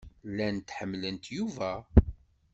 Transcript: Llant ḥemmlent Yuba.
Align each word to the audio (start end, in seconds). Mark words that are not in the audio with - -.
Llant 0.29 0.67
ḥemmlent 0.77 1.25
Yuba. 1.35 1.73